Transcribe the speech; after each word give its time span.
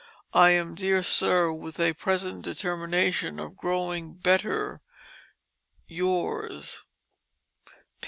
I 0.33 0.49
am, 0.49 0.73
dear 0.73 1.03
Sir, 1.03 1.51
with 1.53 1.79
a 1.79 1.93
present 1.93 2.41
determination 2.43 3.37
of 3.37 3.55
growing 3.55 4.15
better 4.15 4.81
yours. 5.85 6.87